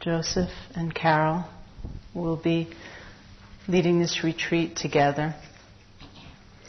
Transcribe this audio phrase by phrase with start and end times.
[0.00, 1.44] Joseph and Carol
[2.14, 2.68] will be
[3.66, 5.34] leading this retreat together.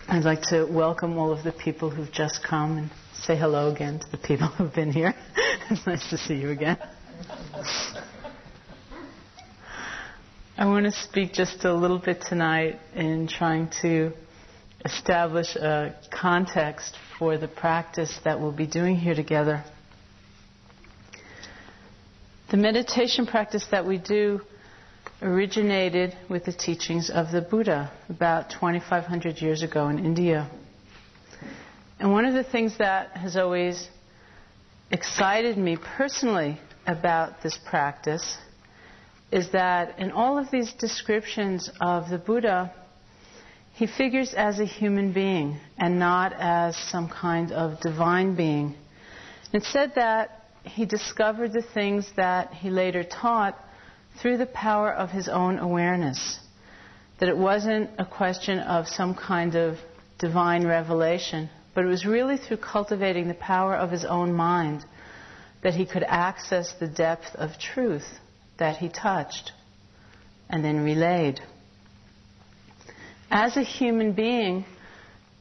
[0.08, 4.00] I'd like to welcome all of the people who've just come and say hello again
[4.00, 5.14] to the people who've been here.
[5.70, 6.78] it's nice to see you again.
[10.58, 14.12] I want to speak just a little bit tonight in trying to
[14.84, 19.64] establish a context for the practice that we'll be doing here together.
[22.50, 24.42] The meditation practice that we do
[25.22, 30.50] originated with the teachings of the Buddha about 2,500 years ago in India.
[32.00, 33.88] And one of the things that has always
[34.90, 38.40] excited me personally about this practice
[39.32, 42.74] is that in all of these descriptions of the Buddha,
[43.74, 48.74] he figures as a human being and not as some kind of divine being.
[49.54, 50.39] It said that
[50.70, 53.58] he discovered the things that he later taught
[54.22, 56.40] through the power of his own awareness.
[57.20, 59.78] That it wasn't a question of some kind of
[60.20, 64.86] divine revelation, but it was really through cultivating the power of his own mind
[65.64, 68.08] that he could access the depth of truth
[68.58, 69.52] that he touched
[70.50, 71.42] and then relayed.
[73.30, 74.66] As a human being,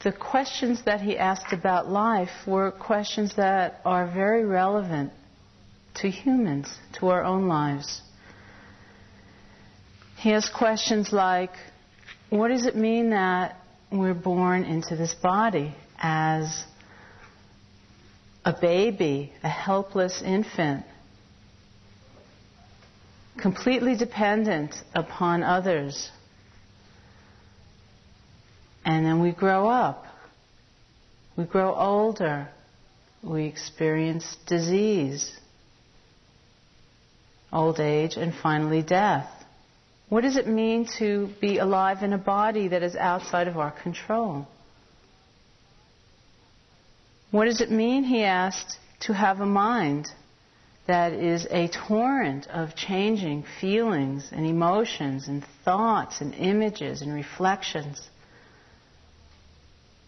[0.02, 5.12] the questions that he asked about life were questions that are very relevant
[5.98, 8.02] to humans, to our own lives.
[10.16, 11.52] He has questions like
[12.30, 13.56] what does it mean that
[13.90, 16.64] we're born into this body as
[18.44, 20.84] a baby, a helpless infant,
[23.40, 26.10] completely dependent upon others?
[28.84, 30.04] And then we grow up.
[31.36, 32.48] We grow older.
[33.22, 35.34] We experience disease,
[37.52, 39.28] old age, and finally death.
[40.08, 43.70] What does it mean to be alive in a body that is outside of our
[43.70, 44.46] control?
[47.30, 50.08] What does it mean, he asked, to have a mind
[50.86, 58.00] that is a torrent of changing feelings and emotions and thoughts and images and reflections?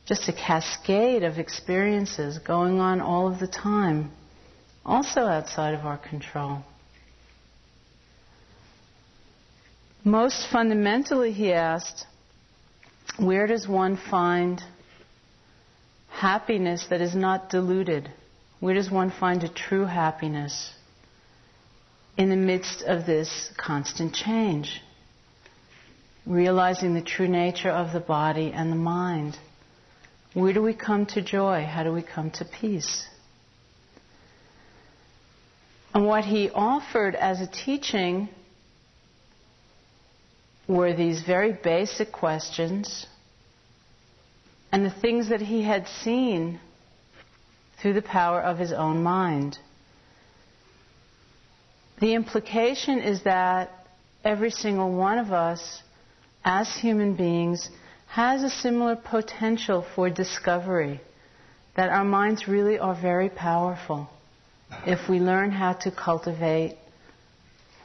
[0.06, 4.10] Just a cascade of experiences going on all of the time,
[4.84, 6.64] also outside of our control.
[10.05, 12.06] Most fundamentally, he asked,
[13.19, 14.62] where does one find
[16.09, 18.11] happiness that is not diluted?
[18.61, 20.72] Where does one find a true happiness
[22.16, 24.81] in the midst of this constant change?
[26.25, 29.37] Realizing the true nature of the body and the mind.
[30.32, 31.65] Where do we come to joy?
[31.65, 33.06] How do we come to peace?
[35.93, 38.31] And what he offered as a teaching
[40.70, 43.06] were these very basic questions
[44.70, 46.60] and the things that he had seen
[47.81, 49.58] through the power of his own mind.
[52.00, 53.70] The implication is that
[54.22, 55.82] every single one of us,
[56.44, 57.69] as human beings,
[58.06, 61.00] has a similar potential for discovery,
[61.75, 64.08] that our minds really are very powerful
[64.87, 66.76] if we learn how to cultivate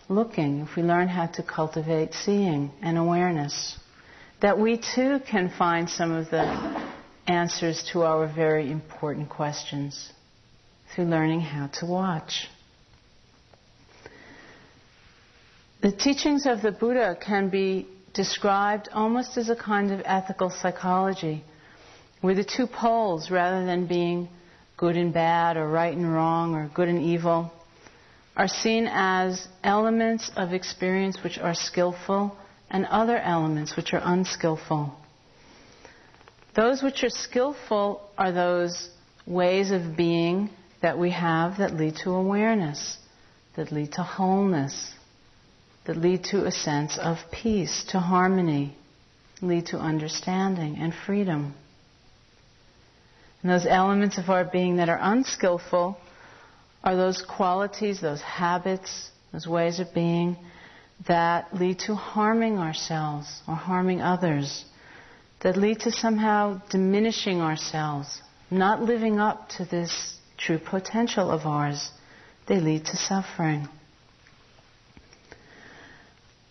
[0.10, 3.78] looking, if we learn how to cultivate seeing and awareness,
[4.42, 6.44] that we too can find some of the
[7.28, 10.12] answers to our very important questions
[10.94, 12.48] through learning how to watch.
[15.82, 21.44] The teachings of the Buddha can be described almost as a kind of ethical psychology,
[22.22, 24.30] where the two poles, rather than being
[24.78, 27.52] good and bad or right and wrong or good and evil,
[28.36, 32.36] are seen as elements of experience which are skillful
[32.70, 34.94] and other elements which are unskillful.
[36.56, 38.90] Those which are skillful are those
[39.26, 40.50] ways of being
[40.82, 42.98] that we have that lead to awareness,
[43.56, 44.94] that lead to wholeness,
[45.86, 48.76] that lead to a sense of peace, to harmony,
[49.42, 51.54] lead to understanding and freedom.
[53.42, 55.98] And those elements of our being that are unskillful
[56.86, 60.38] are those qualities, those habits, those ways of being
[61.08, 64.64] that lead to harming ourselves or harming others,
[65.42, 68.22] that lead to somehow diminishing ourselves,
[68.52, 71.90] not living up to this true potential of ours.
[72.48, 73.68] They lead to suffering.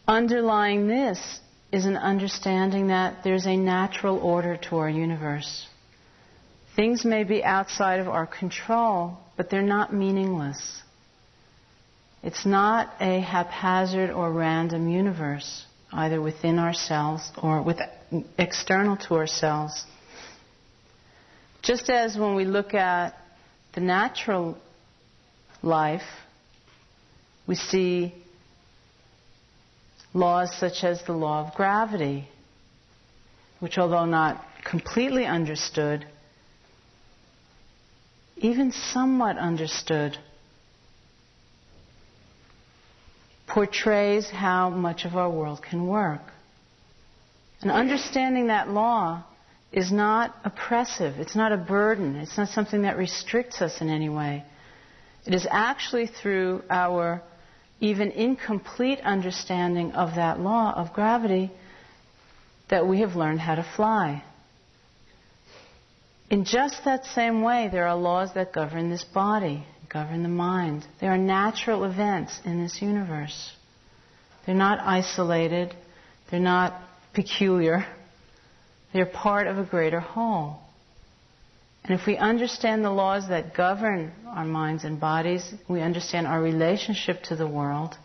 [0.07, 1.41] Underlying this
[1.73, 5.67] is an understanding that there's a natural order to our universe.
[6.77, 10.83] Things may be outside of our control, but they're not meaningless.
[12.23, 17.79] It's not a haphazard or random universe, either within ourselves or with
[18.39, 19.85] external to ourselves.
[21.63, 23.15] Just as when we look at
[23.75, 24.59] the natural
[25.63, 26.03] life,
[27.47, 28.15] we see
[30.13, 32.29] laws such as the law of gravity,
[33.61, 36.07] which, although not completely understood,
[38.37, 40.17] even somewhat understood,
[43.47, 46.23] portrays how much of our world can work.
[47.63, 49.23] And understanding that law
[49.73, 54.09] is not oppressive, it's not a burden, it's not something that restricts us in any
[54.09, 54.45] way.
[55.27, 57.23] It is actually through our
[57.81, 61.51] even incomplete understanding of that law of gravity
[62.71, 64.23] that we have learned how to fly.
[66.31, 70.87] In just that same way, there are laws that govern this body, govern the mind.
[71.01, 73.53] There are natural events in this universe.
[74.47, 75.75] They're not isolated,
[76.31, 76.81] they're not
[77.15, 77.87] peculiar,
[78.93, 80.59] they're part of a greater whole.
[81.85, 86.41] And if we understand the laws that govern our minds and bodies, we understand our
[86.41, 87.97] relationship to the world,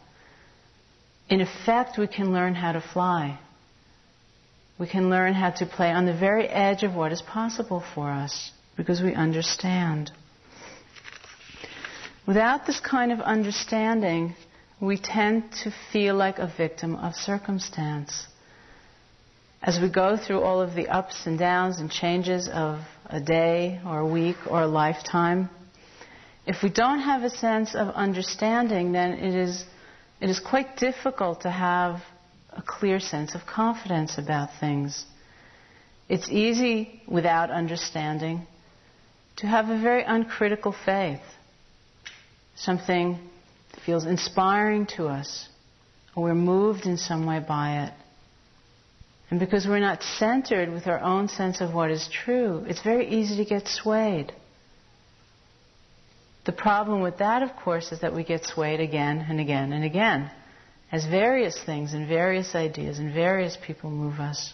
[1.30, 3.40] in effect, we can learn how to fly.
[4.80, 8.10] We can learn how to play on the very edge of what is possible for
[8.10, 10.10] us because we understand.
[12.26, 14.36] Without this kind of understanding,
[14.80, 18.26] we tend to feel like a victim of circumstance.
[19.62, 23.82] As we go through all of the ups and downs and changes of a day
[23.86, 25.50] or a week or a lifetime,
[26.48, 29.66] if we don't have a sense of understanding, then it is,
[30.22, 32.02] it is quite difficult to have
[32.56, 35.06] a clear sense of confidence about things.
[36.08, 38.48] It's easy, without understanding,
[39.38, 41.22] to have a very uncritical faith.
[42.56, 43.20] Something
[43.86, 45.48] feels inspiring to us,
[46.16, 47.94] or we're moved in some way by it.
[49.30, 53.08] And because we're not centered with our own sense of what is true, it's very
[53.08, 54.34] easy to get swayed.
[56.46, 59.84] The problem with that, of course, is that we get swayed again and again and
[59.84, 60.32] again
[60.92, 64.54] as various things and various ideas and various people move us.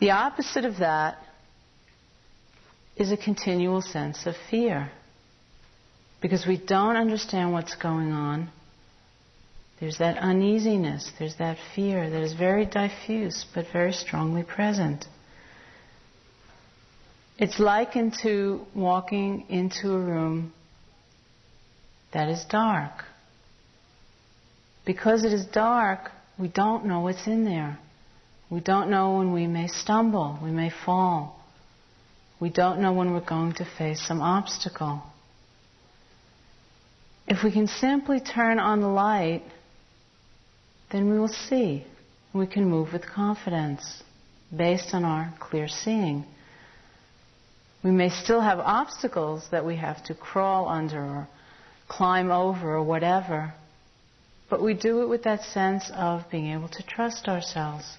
[0.00, 1.18] The opposite of that
[2.96, 4.90] is a continual sense of fear.
[6.20, 8.50] Because we don't understand what's going on.
[9.80, 15.04] There's that uneasiness, there's that fear that is very diffuse but very strongly present.
[17.36, 20.52] It's likened to walking into a room
[22.12, 23.04] that is dark.
[24.84, 27.78] Because it is dark, we don't know what's in there.
[28.50, 31.40] We don't know when we may stumble, we may fall.
[32.40, 35.02] We don't know when we're going to face some obstacle.
[37.26, 39.42] If we can simply turn on the light,
[40.92, 41.86] then we will see.
[42.34, 44.02] We can move with confidence
[44.54, 46.26] based on our clear seeing.
[47.82, 51.28] We may still have obstacles that we have to crawl under or
[51.88, 53.54] climb over or whatever,
[54.54, 57.96] but we do it with that sense of being able to trust ourselves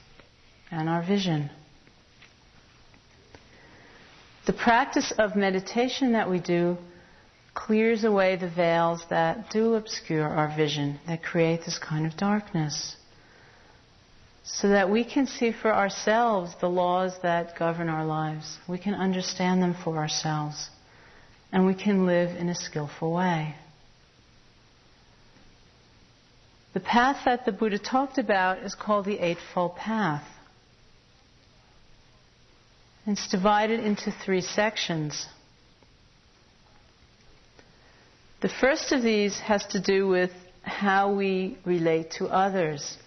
[0.72, 1.50] and our vision.
[4.46, 6.78] The practice of meditation that we do
[7.54, 12.96] clears away the veils that do obscure our vision, that create this kind of darkness,
[14.46, 18.60] so that we can see for ourselves the laws that govern our lives.
[18.66, 20.70] We can understand them for ourselves,
[21.52, 23.56] and we can live in a skillful way.
[26.76, 30.28] The path that the Buddha talked about is called the Eightfold Path.
[33.08, 35.26] It's divided into three sections.
[38.42, 40.32] The first of these has to do with
[40.64, 42.98] how we relate to others,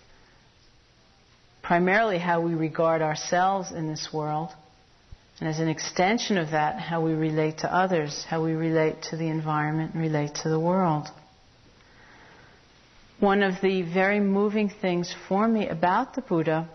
[1.61, 4.49] primarily how we regard ourselves in this world,
[5.41, 9.19] and as an extension of that, how we relate to others, how we relate to
[9.19, 11.11] the environment and relate to the world
[13.21, 16.69] one of the very moving things for me about the Buddha,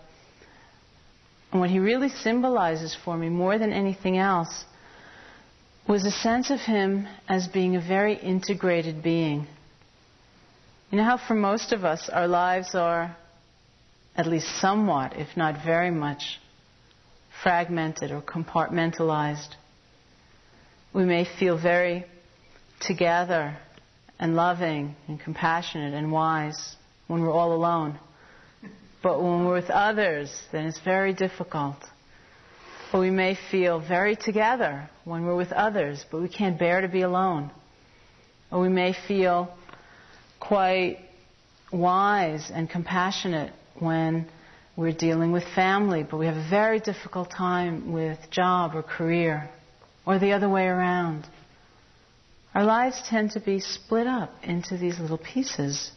[1.50, 4.64] and what he really symbolizes for me more than anything else,
[5.88, 9.46] was a sense of him as being a very integrated being.
[10.90, 13.16] You know how for most of us our lives are
[14.16, 16.40] at least somewhat, if not very much,
[17.42, 19.54] fragmented or compartmentalized.
[20.92, 22.04] We may feel very
[22.80, 23.56] together
[24.18, 27.98] and loving and compassionate and wise when we're all alone.
[29.02, 31.76] But when we're with others, then it's very difficult.
[32.92, 36.88] Or we may feel very together when we're with others, but we can't bear to
[36.88, 37.50] be alone.
[38.50, 39.52] Or we may feel
[40.40, 40.98] quite
[41.72, 44.26] wise and compassionate when
[44.76, 49.50] we're dealing with family, but we have a very difficult time with job or career,
[50.06, 51.26] or the other way around.
[52.54, 55.90] Our lives tend to be split up into these little pieces,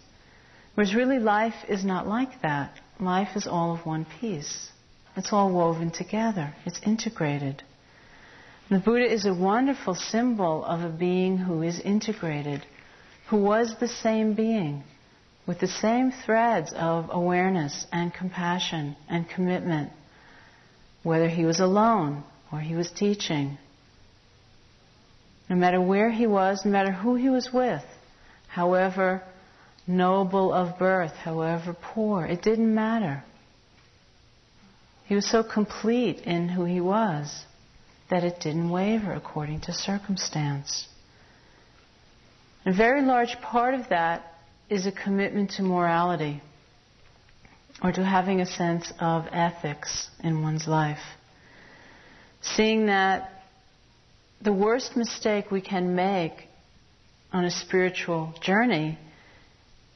[0.74, 2.72] whereas really life is not like that.
[3.00, 4.70] Life is all of one piece.
[5.16, 6.56] It's all woven together.
[6.66, 7.62] It's integrated.
[8.70, 12.66] The Buddha is a wonderful symbol of a being who is integrated,
[13.30, 14.84] who was the same being,
[15.46, 19.92] with the same threads of awareness and compassion and commitment,
[21.04, 23.58] whether he was alone or he was teaching.
[25.50, 27.84] No matter where he was, no matter who he was with,
[28.48, 29.24] however
[29.86, 33.24] noble of birth, however poor, it didn't matter.
[35.06, 37.46] He was so complete in who he was
[38.10, 40.88] that it didn't waver according to circumstance.
[42.66, 44.34] A very large part of that
[44.70, 46.42] is a commitment to morality
[47.82, 51.16] or to having a sense of ethics in one's life.
[52.42, 53.32] Seeing that
[54.48, 56.48] the worst mistake we can make
[57.34, 58.98] on a spiritual journey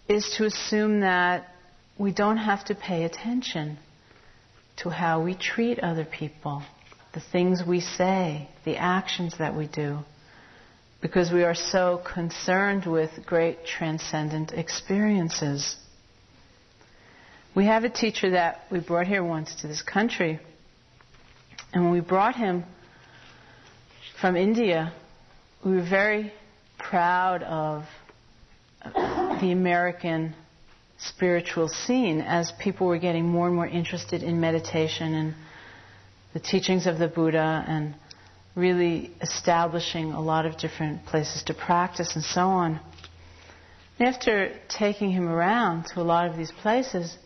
[0.10, 1.48] is to assume that
[1.98, 3.77] we don't have to pay attention
[4.75, 6.62] to how we treat other people,
[7.13, 10.00] the things we say, the actions that we do
[11.01, 15.77] because we are so concerned with great transcendent experiences.
[17.55, 20.41] We have a teacher that we brought here once to this country,
[21.74, 22.65] and when we brought him
[24.22, 24.94] from India,
[25.66, 26.32] we were very
[26.78, 27.86] proud of
[29.42, 30.36] the American
[31.00, 35.34] spiritual scene as people were getting more and more interested in meditation and
[36.34, 37.96] the teachings of the Buddha and
[38.56, 42.80] really establishing a lot of different places to practice and so on.
[44.00, 47.18] after taking him around to a lot of these places,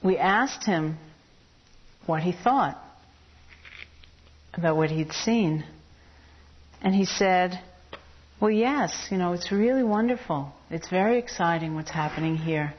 [0.00, 0.96] we asked him
[2.06, 2.80] what he thought
[4.54, 5.64] about what he'd seen.
[6.82, 7.60] And he said,
[8.40, 10.52] Well, yes, you know, it's really wonderful.
[10.70, 12.74] It's very exciting what's happening here.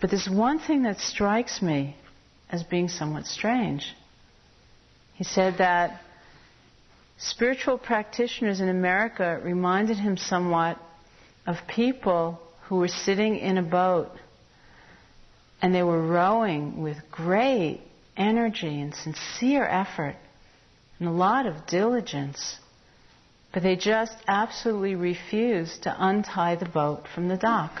[0.00, 1.96] But there's one thing that strikes me
[2.50, 3.94] as being somewhat strange.
[5.14, 6.00] He said that
[7.18, 10.78] spiritual practitioners in America reminded him somewhat
[11.46, 14.12] of people who were sitting in a boat
[15.60, 17.80] and they were rowing with great
[18.16, 20.14] energy and sincere effort
[20.98, 22.58] and a lot of diligence.
[23.52, 27.72] But they just absolutely refused to untie the boat from the dock.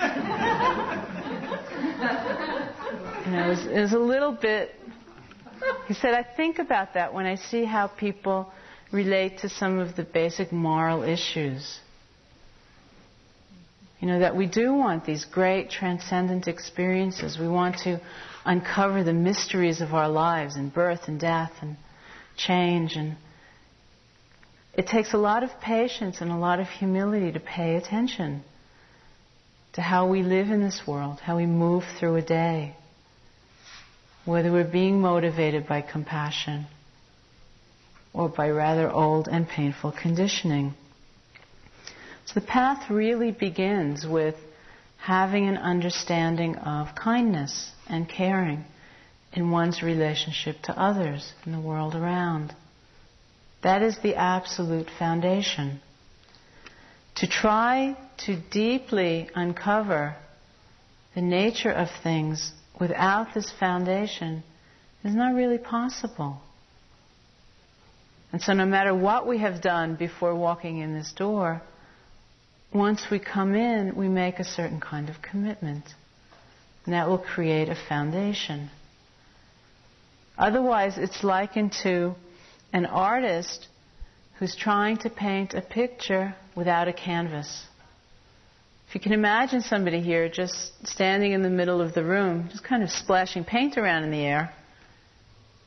[3.30, 4.74] know, it was, it was a little bit
[5.88, 8.52] he said, I think about that when I see how people
[8.92, 11.80] relate to some of the basic moral issues.
[13.98, 17.38] You know, that we do want these great transcendent experiences.
[17.38, 18.00] We want to
[18.44, 21.76] uncover the mysteries of our lives and birth and death and
[22.38, 22.96] change.
[22.96, 23.16] And
[24.72, 28.42] it takes a lot of patience and a lot of humility to pay attention
[29.74, 32.74] to how we live in this world, how we move through a day
[34.28, 36.66] whether we're being motivated by compassion
[38.12, 40.74] or by rather old and painful conditioning.
[42.26, 44.34] So the path really begins with
[44.98, 48.66] having an understanding of kindness and caring
[49.32, 52.54] in one's relationship to others and the world around.
[53.62, 55.80] That is the absolute foundation.
[57.16, 60.16] To try to deeply uncover
[61.14, 64.44] the nature of things without this foundation
[65.04, 66.40] is not really possible.
[68.30, 71.62] And so, no matter what we have done before walking in this door,
[72.72, 75.84] once we come in, we make a certain kind of commitment.
[76.84, 78.70] And that will create a foundation.
[80.38, 82.14] Otherwise, it's likened to
[82.72, 83.66] an artist
[84.38, 87.66] who's trying to paint a picture without a canvas.
[88.88, 92.64] If you can imagine somebody here just standing in the middle of the room, just
[92.64, 94.52] kind of splashing paint around in the air,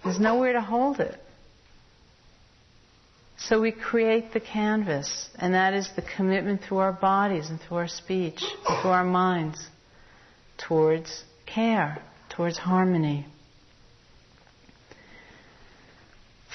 [0.03, 1.19] there's nowhere to hold it.
[3.37, 7.77] So we create the canvas, and that is the commitment through our bodies and through
[7.77, 9.67] our speech, and through our minds,
[10.57, 13.25] towards care, towards harmony.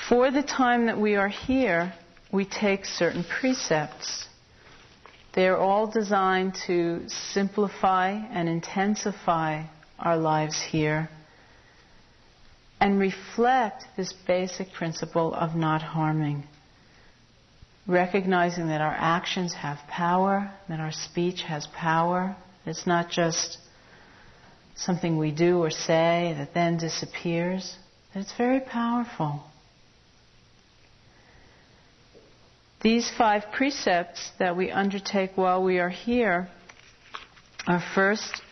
[0.09, 1.93] For the time that we are here,
[2.33, 4.27] we take certain precepts
[5.37, 9.65] they're all designed to simplify and intensify
[9.99, 11.11] our lives here
[12.81, 16.45] and reflect this basic principle of not harming.
[17.87, 22.35] recognizing that our actions have power, that our speech has power.
[22.65, 23.59] It's not just
[24.75, 27.77] something we do or say that then disappears.
[28.15, 29.45] It's very powerful.
[32.83, 36.49] These five precepts that we undertake while we are here
[37.66, 38.42] are first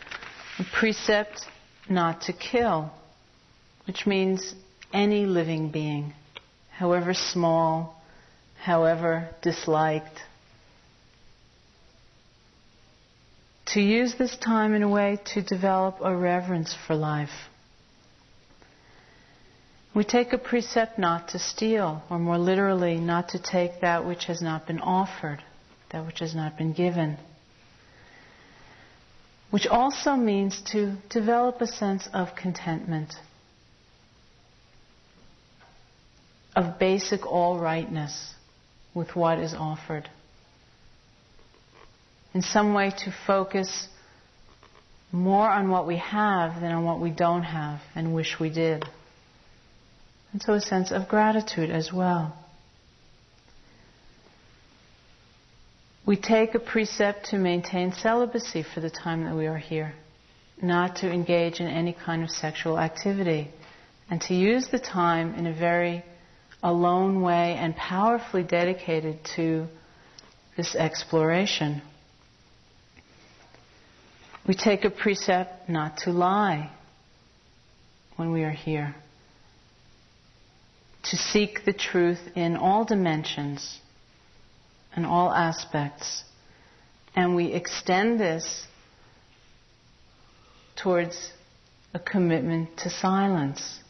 [0.58, 1.46] a precept
[1.88, 2.90] not to kill,
[3.86, 4.54] which means
[4.92, 6.14] any living being,
[6.70, 8.02] however small,
[8.60, 10.20] however disliked.
[13.66, 17.48] To use this time in a way to develop a reverence for life.
[19.94, 24.24] We take a precept not to steal, or more literally, not to take that which
[24.24, 25.40] has not been offered,
[25.90, 27.16] that which has not been given.
[29.50, 33.14] Which also means to develop a sense of contentment,
[36.56, 38.34] of basic all rightness
[38.94, 40.10] with what is offered.
[42.32, 43.86] In some way, to focus
[45.12, 48.84] more on what we have than on what we don't have and wish we did.
[50.34, 52.36] And so a sense of gratitude as well.
[56.04, 59.94] We take a precept to maintain celibacy for the time that we are here,
[60.60, 63.48] not to engage in any kind of sexual activity,
[64.10, 66.04] and to use the time in a very
[66.64, 69.68] alone way and powerfully dedicated to
[70.56, 71.80] this exploration.
[74.48, 76.72] We take a precept not to lie
[78.16, 78.96] when we are here,
[81.10, 83.78] to seek the truth in all dimensions
[84.94, 86.24] and all aspects.
[87.14, 88.66] And we extend this
[90.76, 91.32] towards
[91.92, 93.80] a commitment to silence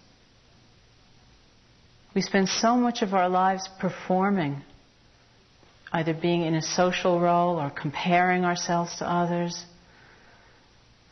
[2.14, 4.62] we spend so much of our lives performing,
[5.92, 9.64] either being in a social role or comparing ourselves to others.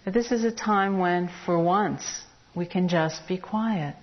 [0.07, 2.23] This is a time when, for once,
[2.55, 3.97] we can just be quiet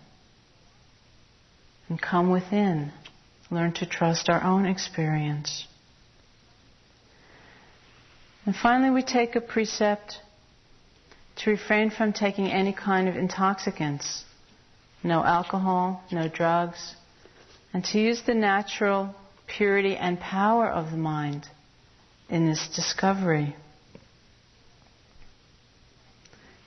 [1.90, 2.92] and come within,
[3.52, 5.68] learn to trust our own experience.
[8.46, 10.20] And finally, we take a precept
[11.38, 14.24] to refrain from taking any kind of intoxicants
[15.04, 16.96] no alcohol, no drugs,
[17.74, 19.16] and to use the natural
[19.48, 21.48] purity and power of the mind
[22.30, 23.56] in this discovery.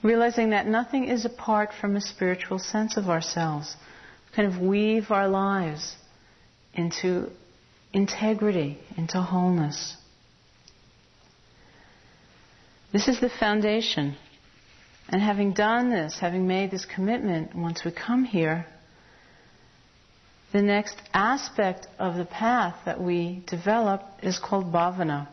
[0.02, 3.76] Realizing that nothing is apart from a spiritual sense of ourselves.
[4.35, 5.97] Kind of weave our lives
[6.75, 7.31] into
[7.92, 9.97] integrity, into wholeness.
[12.92, 14.16] This is the foundation
[15.09, 18.66] and having done this, having made this commitment, once we come here,
[20.53, 25.29] the next aspect of the path that we develop is called bhavana,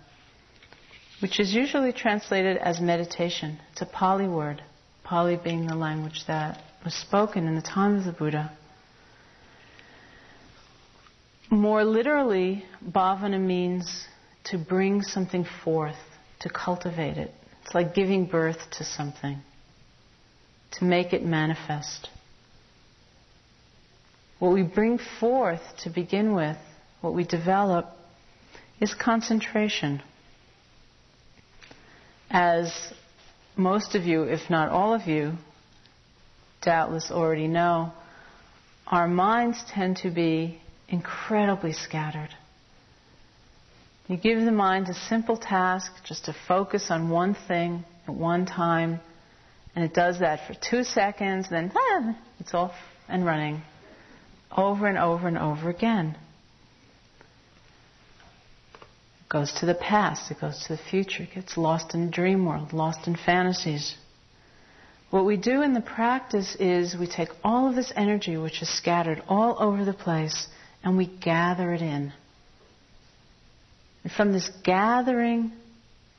[1.22, 3.60] which is usually translated as meditation.
[3.72, 4.64] It's a Pali word,
[5.04, 8.52] Pali being the language that was spoken in the time of the Buddha.
[11.50, 14.08] More literally, bhavana means
[14.46, 15.98] to bring something forth,
[16.42, 17.34] to cultivate it.
[17.64, 19.42] It's like giving birth to something
[20.72, 22.10] to make it manifest.
[24.38, 26.58] What we bring forth to begin with,
[27.02, 27.88] what we develop,
[28.80, 30.02] is concentration.
[32.30, 32.72] As
[33.58, 35.34] most of you, if not all of you,
[36.62, 37.92] doubtless already know,
[38.88, 42.30] our minds tend to be incredibly scattered.
[44.08, 48.46] You give the mind a simple task, just to focus on one thing at one
[48.46, 49.00] time,
[49.76, 52.74] and it does that for two seconds, then ah, it's off
[53.08, 53.62] and running
[54.56, 56.18] over and over and over again.
[59.22, 62.46] It goes to the past, it goes to the future, it gets lost in dream
[62.46, 63.96] world, lost in fantasies.
[65.12, 68.70] What we do in the practice is we take all of this energy which is
[68.70, 70.48] scattered all over the place
[70.84, 72.14] and we gather it in.
[74.04, 75.52] And from this gathering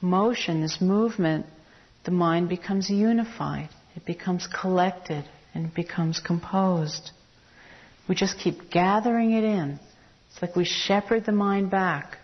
[0.00, 1.46] motion, this movement,
[2.04, 7.10] the mind becomes unified, it becomes collected, and it becomes composed.
[8.08, 9.78] We just keep gathering it in.
[10.30, 12.18] It's like we shepherd the mind back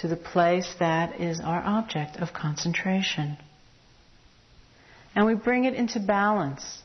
[0.00, 3.36] to the place that is our object of concentration.
[5.14, 6.82] And we bring it into balance.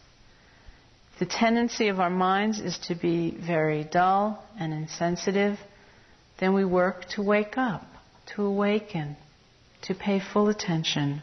[1.19, 5.59] The tendency of our minds is to be very dull and insensitive.
[6.39, 7.85] Then we work to wake up,
[8.35, 9.15] to awaken,
[9.83, 11.21] to pay full attention.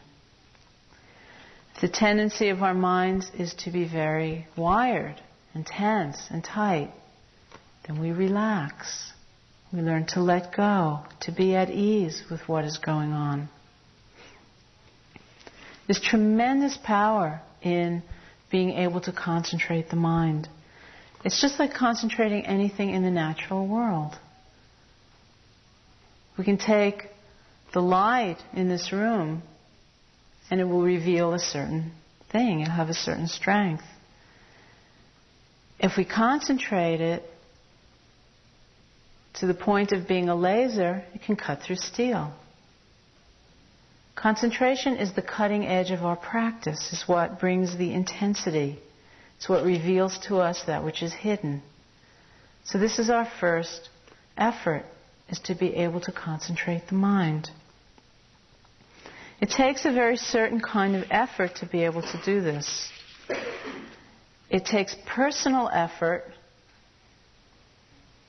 [1.81, 5.21] The tendency of our minds is to be very wired
[5.53, 6.91] and tense and tight.
[7.87, 9.11] Then we relax.
[9.73, 13.49] We learn to let go, to be at ease with what is going on.
[15.87, 18.03] There's tremendous power in
[18.51, 20.47] being able to concentrate the mind.
[21.23, 24.13] It's just like concentrating anything in the natural world.
[26.37, 27.07] We can take
[27.73, 29.43] the light in this room
[30.49, 31.93] and it will reveal a certain
[32.31, 33.83] thing, it'll have a certain strength.
[35.79, 37.23] If we concentrate it
[39.35, 42.33] to the point of being a laser, it can cut through steel.
[44.15, 48.79] Concentration is the cutting edge of our practice, is what brings the intensity.
[49.37, 51.63] It's what reveals to us that which is hidden.
[52.63, 53.89] So this is our first
[54.37, 54.85] effort,
[55.29, 57.49] is to be able to concentrate the mind.
[59.39, 62.91] It takes a very certain kind of effort to be able to do this.
[64.51, 66.25] It takes personal effort.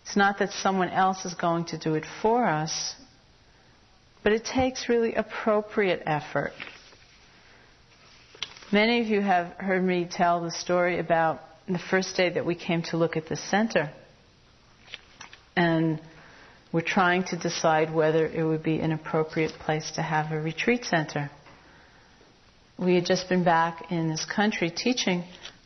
[0.04, 2.94] It's not that someone else is going to do it for us,
[4.22, 6.52] but it takes really appropriate effort.
[8.72, 12.54] Many of you have heard me tell the story about the first day that we
[12.54, 13.90] came to look at the center.
[15.56, 16.00] And
[16.72, 20.84] we're trying to decide whether it would be an appropriate place to have a retreat
[20.84, 21.30] center.
[22.78, 25.24] We had just been back in this country teaching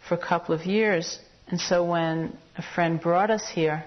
[0.08, 3.84] for a couple of years, and so when a friend brought us here,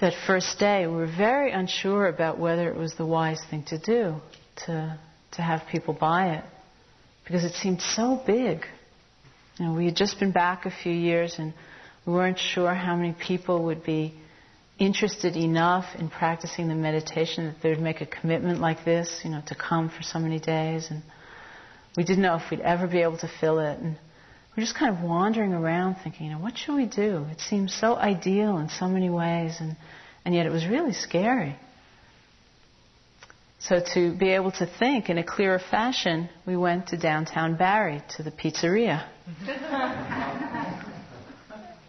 [0.00, 3.78] that first day we were very unsure about whether it was the wise thing to
[3.78, 4.16] do
[4.66, 4.98] to
[5.32, 6.44] to have people buy it
[7.24, 8.64] because it seemed so big.
[9.58, 11.52] You know, we had just been back a few years and
[12.06, 14.14] we weren't sure how many people would be
[14.78, 19.30] interested enough in practicing the meditation that they would make a commitment like this, you
[19.30, 20.88] know, to come for so many days.
[20.90, 21.02] And
[21.96, 23.78] we didn't know if we'd ever be able to fill it.
[23.78, 23.96] And
[24.56, 27.26] we're just kind of wandering around thinking, you know, what should we do?
[27.30, 29.76] It seems so ideal in so many ways, and,
[30.24, 31.56] and yet it was really scary.
[33.58, 38.02] So to be able to think in a clearer fashion, we went to downtown Barre
[38.16, 39.06] to the pizzeria.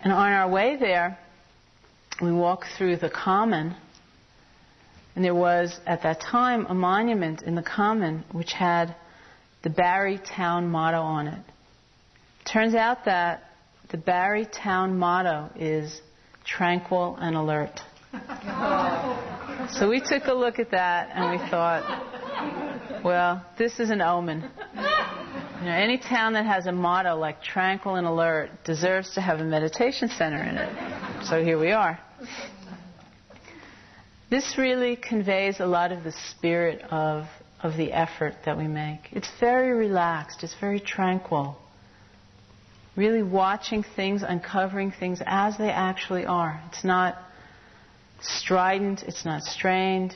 [0.01, 1.17] and on our way there,
[2.21, 3.75] we walked through the common,
[5.15, 8.93] and there was at that time a monument in the common which had
[9.63, 11.43] the Barre town motto on it.
[12.51, 13.43] Turns out that
[13.89, 16.01] the Barre town motto is
[16.45, 17.81] tranquil and alert.
[19.71, 24.49] so we took a look at that and we thought, well, this is an omen.
[25.59, 29.39] You know, any town that has a motto like tranquil and alert deserves to have
[29.39, 31.25] a meditation center in it.
[31.25, 31.99] So here we are.
[34.29, 37.25] This really conveys a lot of the spirit of,
[37.61, 39.09] of the effort that we make.
[39.11, 41.57] It's very relaxed, it's very tranquil.
[42.97, 46.61] Really watching things, uncovering things as they actually are.
[46.67, 47.15] It's not
[48.19, 50.15] strident, it's not strained,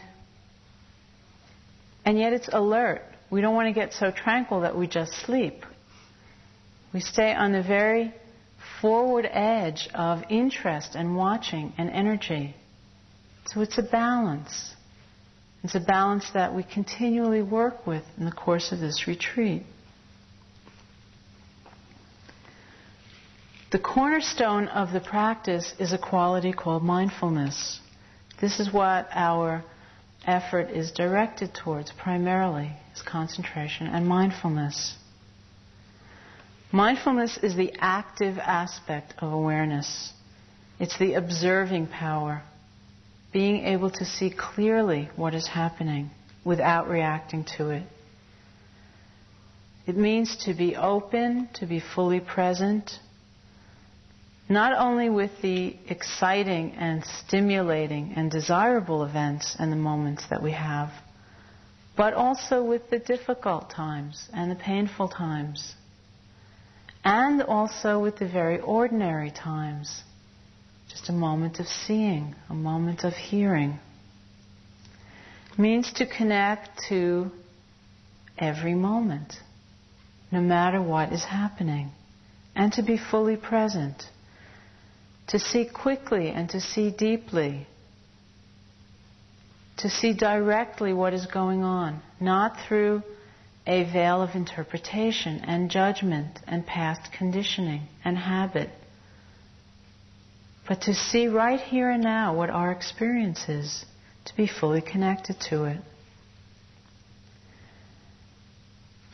[2.03, 3.03] and yet it's alert.
[3.29, 5.63] We don't want to get so tranquil that we just sleep.
[6.93, 8.13] We stay on the very
[8.81, 12.55] forward edge of interest and watching and energy.
[13.45, 14.73] So it's a balance.
[15.63, 19.63] It's a balance that we continually work with in the course of this retreat.
[23.71, 27.79] The cornerstone of the practice is a quality called mindfulness.
[28.41, 29.63] This is what our
[30.27, 34.97] effort is directed towards primarily, is concentration and mindfulness.
[36.73, 40.11] Mindfulness is the active aspect of awareness.
[40.77, 42.43] It's the observing power,
[43.31, 46.09] being able to see clearly what is happening
[46.43, 47.83] without reacting to it.
[49.87, 52.99] It means to be open, to be fully present,
[54.51, 60.51] not only with the exciting and stimulating and desirable events and the moments that we
[60.51, 60.91] have,
[61.95, 65.73] but also with the difficult times and the painful times
[67.05, 70.03] and also with the very ordinary times.
[70.89, 73.79] Just a moment of seeing, a moment of hearing.
[75.53, 77.31] It means to connect to
[78.37, 79.35] every moment,
[80.29, 81.91] no matter what is happening,
[82.53, 84.03] and to be fully present,
[85.27, 87.67] to see quickly and to see deeply,
[89.77, 93.01] to see directly what is going on, not through
[93.67, 98.69] a veil of interpretation and judgment and past conditioning and habit.
[100.67, 103.85] But to see right here and now what our experience is,
[104.25, 105.77] to be fully connected to it.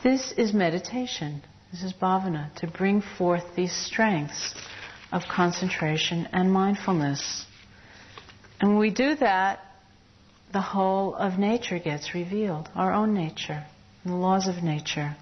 [0.03, 1.41] This is meditation.
[1.71, 4.53] This is bhavana, to bring forth these strengths
[5.11, 7.45] of concentration and mindfulness.
[8.59, 9.59] And when we do that,
[10.53, 13.65] the whole of nature gets revealed, our own nature,
[14.05, 15.15] the laws of nature.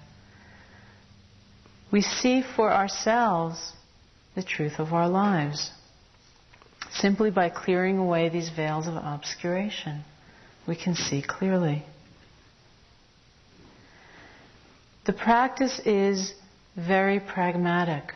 [1.92, 3.72] We see for ourselves
[4.34, 5.70] the truth of our lives
[6.90, 10.04] simply by clearing away these veils of obscuration.
[10.66, 11.84] We can see clearly.
[15.04, 16.34] The practice is
[16.76, 18.12] very pragmatic.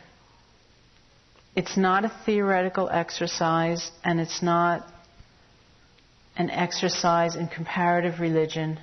[1.57, 4.87] It's not a theoretical exercise and it's not
[6.37, 8.79] an exercise in comparative religion.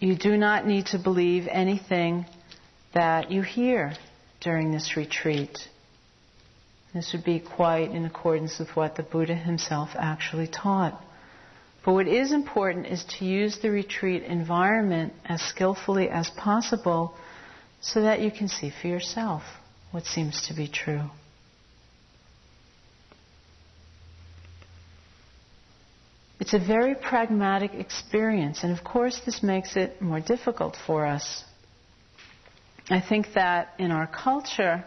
[0.00, 2.26] You do not need to believe anything
[2.92, 3.92] that you hear
[4.40, 5.56] during this retreat.
[6.92, 11.00] This would be quite in accordance with what the Buddha himself actually taught.
[11.84, 17.14] But what is important is to use the retreat environment as skillfully as possible
[17.80, 19.44] so that you can see for yourself
[19.90, 21.02] what seems to be true.
[26.40, 31.44] It's a very pragmatic experience, and of course, this makes it more difficult for us.
[32.88, 34.82] I think that in our culture,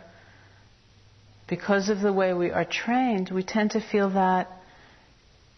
[1.47, 4.49] because of the way we are trained, we tend to feel that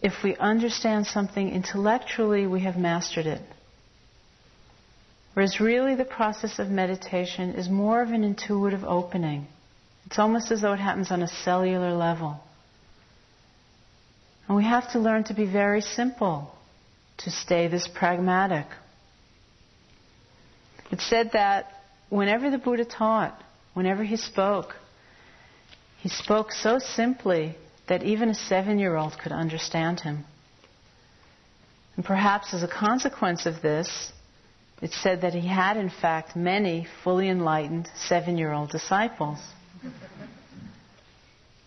[0.02, 3.40] if we understand something intellectually, we have mastered it.
[5.36, 9.46] Whereas really the process of meditation is more of an intuitive opening.
[10.06, 12.40] It's almost as though it happens on a cellular level.
[14.48, 16.54] And we have to learn to be very simple,
[17.18, 18.64] to stay this pragmatic.
[20.90, 21.66] It's said that
[22.08, 23.38] whenever the Buddha taught,
[23.74, 24.74] whenever he spoke,
[25.98, 27.56] he spoke so simply
[27.88, 30.24] that even a seven year old could understand him.
[31.96, 34.12] And perhaps as a consequence of this,
[34.82, 39.38] it's said that he had, in fact, many fully enlightened seven year old disciples.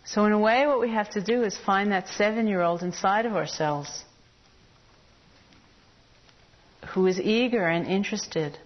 [0.05, 2.81] So, in a way, what we have to do is find that seven year old
[2.81, 4.03] inside of ourselves
[6.93, 8.57] who is eager and interested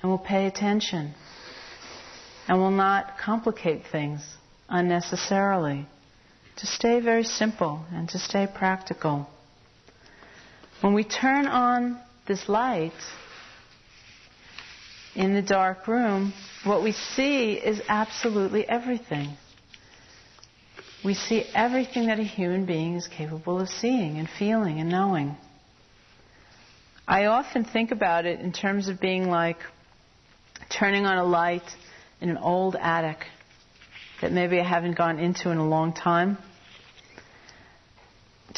[0.00, 1.14] and will pay attention
[2.48, 4.22] and will not complicate things
[4.68, 5.86] unnecessarily.
[6.58, 9.28] To stay very simple and to stay practical.
[10.80, 12.92] When we turn on this light
[15.14, 16.32] in the dark room,
[16.64, 19.36] what we see is absolutely everything.
[21.04, 25.36] We see everything that a human being is capable of seeing and feeling and knowing.
[27.08, 29.58] I often think about it in terms of being like
[30.68, 31.68] turning on a light
[32.20, 33.18] in an old attic
[34.20, 36.38] that maybe I haven't gone into in a long time.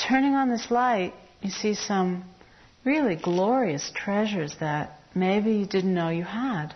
[0.08, 2.24] Turning on this light, you see some
[2.84, 6.74] really glorious treasures that maybe you didn't know you had.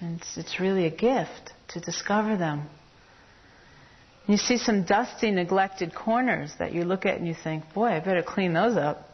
[0.00, 2.68] And it's, it's really a gift to discover them.
[4.26, 8.00] You see some dusty, neglected corners that you look at and you think, boy, I
[8.00, 9.08] better clean those up.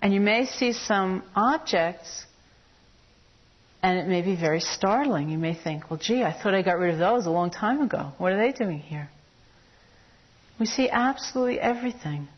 [0.00, 2.26] And you may see some objects
[3.82, 5.30] and it may be very startling.
[5.30, 7.80] You may think, well, gee, I thought I got rid of those a long time
[7.80, 8.12] ago.
[8.18, 9.08] What are they doing here?
[10.58, 12.28] We see absolutely everything.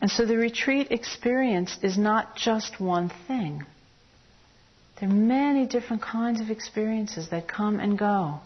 [0.00, 3.64] And so the retreat experience is not just one thing.
[5.00, 8.40] There are many different kinds of experiences that come and go.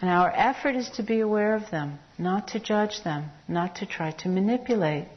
[0.00, 3.86] And our effort is to be aware of them, not to judge them, not to
[3.86, 5.08] try to manipulate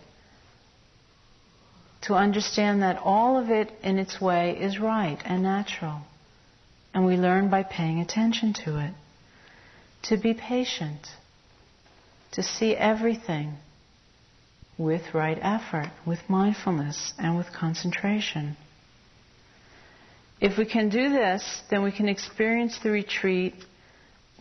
[2.02, 6.02] to understand that all of it in its way is right and natural.
[6.94, 8.94] And we learn by paying attention to it.
[10.04, 11.08] To be patient.
[12.34, 13.54] To see everything
[14.82, 18.58] with right effort, with mindfulness, and with concentration.
[20.40, 23.54] If we can do this, then we can experience the retreat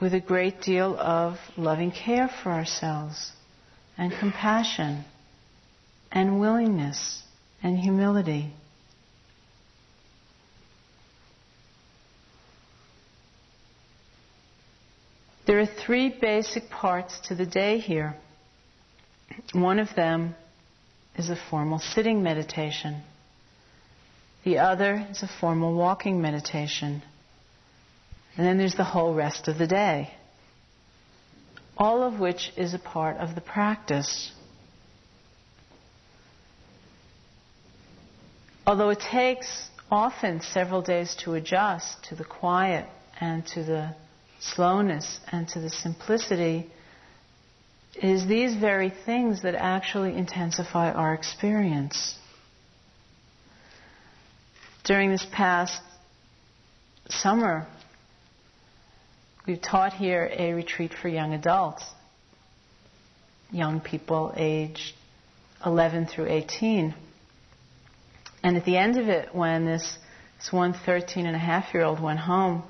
[0.00, 3.32] with a great deal of loving care for ourselves,
[3.98, 5.04] and compassion,
[6.10, 7.22] and willingness
[7.62, 8.50] and humility.
[15.46, 18.16] There are three basic parts to the day here.
[19.52, 20.34] One of them
[21.16, 23.02] is a formal sitting meditation.
[24.44, 27.02] The other is a formal walking meditation.
[28.36, 30.12] And then there's the whole rest of the day.
[31.76, 34.32] All of which is a part of the practice.
[38.66, 42.86] Although it takes often several days to adjust to the quiet
[43.20, 43.94] and to the
[44.38, 46.70] slowness and to the simplicity, it
[48.02, 52.16] is these very things that actually intensify our experience.
[54.84, 55.80] During this past
[57.10, 57.66] summer,
[59.46, 61.84] we've taught here a retreat for young adults.
[63.52, 64.94] young people aged
[65.66, 66.94] 11 through 18.
[68.42, 69.98] And at the end of it, when this,
[70.38, 72.62] this one 13 and a half year old went home,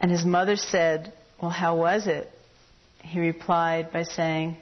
[0.00, 2.30] and his mother said, Well, how was it?
[3.04, 4.56] He replied by saying,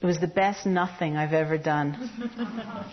[0.00, 2.10] It was the best nothing I've ever done.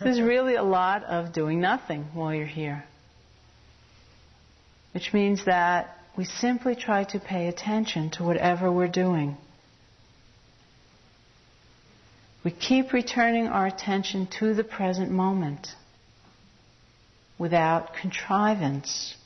[0.00, 2.84] There's really a lot of doing nothing while you're here.
[4.92, 9.36] Which means that we simply try to pay attention to whatever we're doing.
[12.44, 15.68] We keep returning our attention to the present moment
[17.38, 19.16] without contrivance.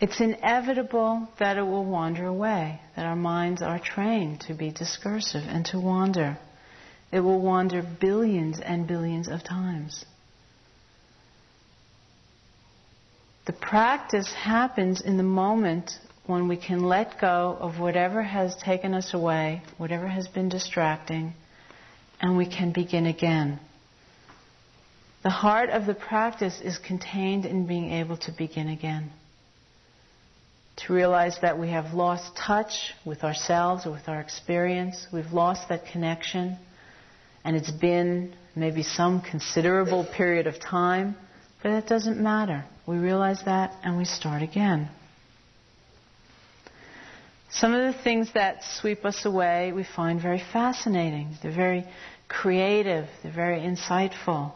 [0.00, 5.42] It's inevitable that it will wander away, that our minds are trained to be discursive
[5.46, 6.38] and to wander.
[7.12, 10.06] It will wander billions and billions of times.
[13.44, 18.94] The practice happens in the moment when we can let go of whatever has taken
[18.94, 21.34] us away, whatever has been distracting,
[22.20, 23.58] and we can begin again.
[25.24, 29.10] The heart of the practice is contained in being able to begin again.
[30.86, 35.68] To realize that we have lost touch with ourselves or with our experience, we've lost
[35.68, 36.56] that connection
[37.44, 41.16] and it's been maybe some considerable period of time,
[41.62, 42.64] but that doesn't matter.
[42.86, 44.88] We realize that and we start again.
[47.50, 51.36] Some of the things that sweep us away we find very fascinating.
[51.42, 51.84] They're very
[52.28, 54.52] creative, they're very insightful.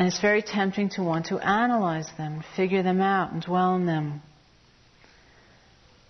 [0.00, 3.84] And it's very tempting to want to analyze them, figure them out, and dwell on
[3.84, 4.22] them.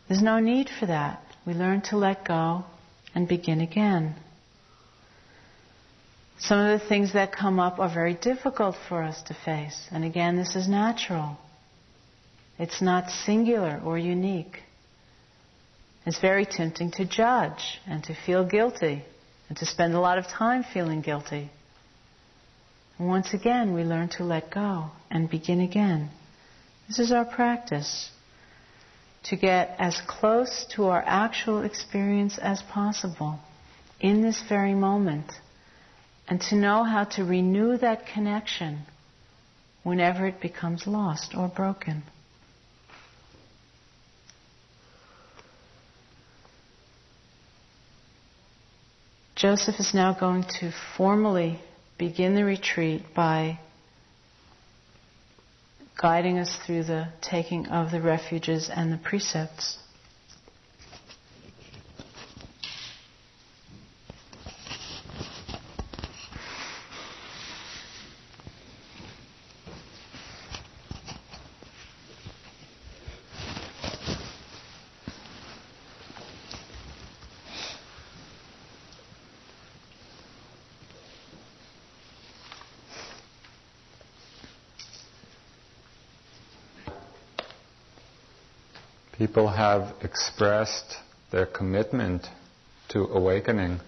[0.07, 1.21] There's no need for that.
[1.45, 2.67] We learn to let go
[3.17, 4.15] and begin again.
[6.39, 9.89] Some of the things that come up are very difficult for us to face.
[9.91, 11.37] And again, this is natural.
[12.61, 14.61] It's not singular or unique.
[16.07, 19.05] It's very tempting to judge and to feel guilty
[19.49, 21.51] and to spend a lot of time feeling guilty.
[23.01, 26.11] Once again, we learn to let go and begin again.
[26.87, 28.11] This is our practice
[29.23, 33.39] to get as close to our actual experience as possible
[34.01, 35.33] in this very moment
[36.29, 38.81] and to know how to renew that connection
[39.83, 42.03] whenever it becomes lost or broken.
[49.37, 51.59] Joseph is now going to formally
[52.01, 53.59] begin the retreat by
[56.01, 59.77] guiding us through the taking of the refuges and the precepts.
[89.31, 90.97] People have expressed
[91.31, 92.27] their commitment
[92.89, 93.79] to awakening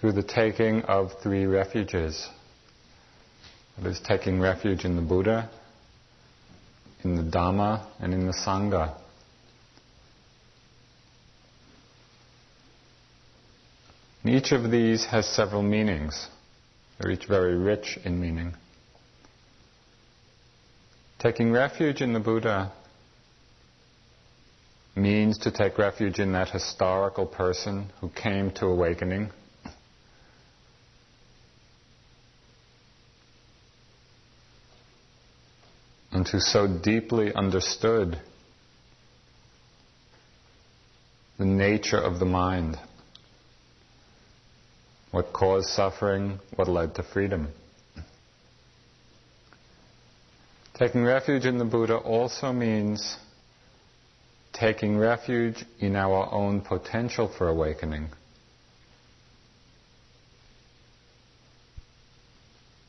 [0.00, 2.28] through the taking of three refuges.
[3.78, 5.48] That is, taking refuge in the Buddha,
[7.04, 8.96] in the Dhamma, and in the Sangha.
[14.24, 16.26] And each of these has several meanings.
[16.98, 18.54] They're each very rich in meaning.
[21.20, 22.72] Taking refuge in the Buddha
[25.14, 29.30] means to take refuge in that historical person who came to awakening.
[36.10, 38.18] And who so deeply understood
[41.38, 42.76] the nature of the mind,
[45.12, 47.48] what caused suffering, what led to freedom.
[50.74, 53.16] Taking refuge in the Buddha also means
[54.54, 58.08] taking refuge in our own potential for awakening.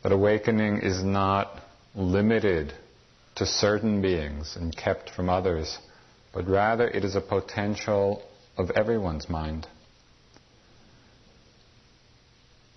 [0.03, 1.59] That awakening is not
[1.95, 2.73] limited
[3.35, 5.79] to certain beings and kept from others,
[6.31, 8.21] but rather it is a potential
[8.55, 9.67] of everyone's mind.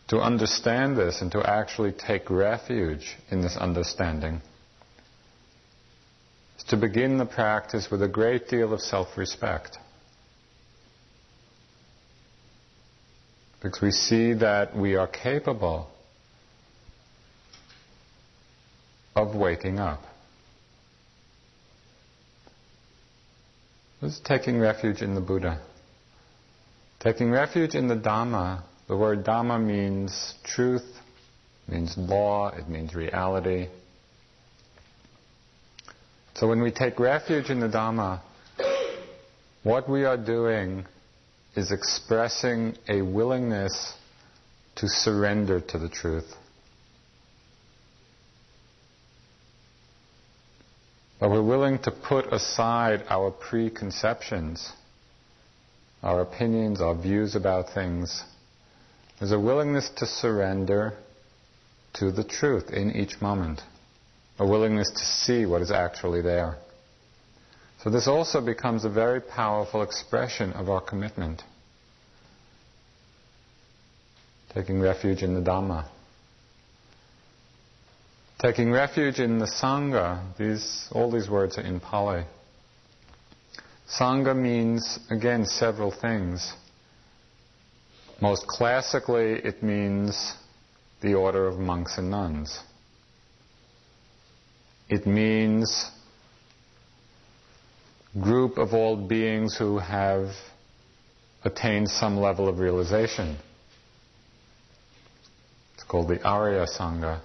[0.09, 4.41] To understand this and to actually take refuge in this understanding
[6.65, 9.79] to begin the practice with a great deal of self respect.
[13.63, 15.91] Because we see that we are capable
[19.17, 20.03] of waking up.
[24.01, 25.61] This is taking refuge in the Buddha.
[27.01, 28.63] Taking refuge in the Dhamma.
[28.87, 30.87] The word Dhamma means truth,
[31.67, 33.69] means law, it means reality.
[36.39, 38.21] So when we take refuge in the Dhamma,
[39.65, 40.87] what we are doing
[41.57, 43.93] is expressing a willingness
[44.77, 46.33] to surrender to the truth.
[51.19, 54.71] But we're willing to put aside our preconceptions,
[56.05, 58.23] our opinions, our views about things.
[59.19, 60.95] There's a willingness to surrender
[61.95, 63.61] to the truth in each moment,
[64.39, 66.57] a willingness to see what is actually there.
[67.83, 71.43] So this also becomes a very powerful expression of our commitment.
[74.55, 75.89] Taking refuge in the Dhamma.
[78.41, 82.25] Taking refuge in the Sangha, these, all these words are in Pali.
[83.89, 86.53] Sangha means, again, several things.
[88.21, 90.35] Most classically, it means
[91.01, 92.61] the order of monks and nuns.
[94.89, 95.91] It means
[98.21, 100.29] group of all beings who have
[101.45, 103.37] attained some level of realization.
[105.75, 107.21] It's called the Arya Sangha.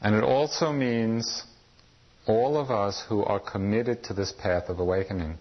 [0.00, 1.42] And it also means
[2.26, 5.38] all of us who are committed to this path of awakening.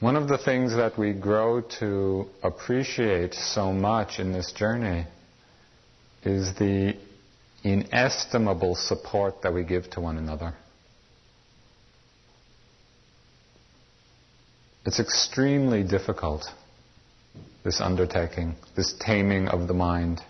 [0.00, 5.06] One of the things that we grow to appreciate so much in this journey
[6.24, 6.96] is the
[7.64, 10.54] inestimable support that we give to one another.
[14.84, 16.44] It's extremely difficult,
[17.64, 20.20] this undertaking, this taming of the mind.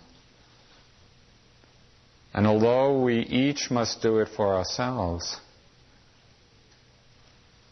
[2.33, 5.37] And although we each must do it for ourselves,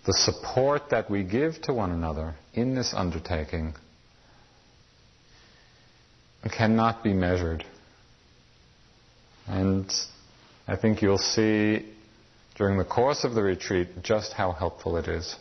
[0.05, 3.76] the support that we give to one another in this undertaking
[6.51, 7.64] cannot be measured.
[9.47, 9.91] And
[10.67, 11.85] I think you'll see
[12.55, 15.35] during the course of the retreat just how helpful it is.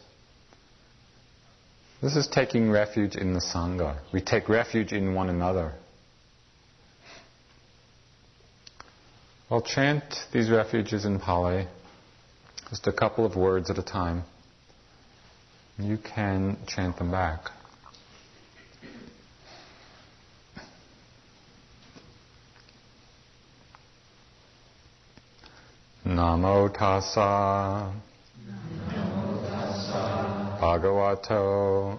[2.03, 3.98] This is taking refuge in the Sangha.
[4.12, 5.72] We take refuge in one another.
[9.48, 11.66] I'll chant these refuges in Pali,
[12.70, 14.24] just a couple of words at a time.
[15.78, 17.50] You can chant them back.
[26.05, 27.92] Namo tassa.
[30.62, 31.98] Bhagavato,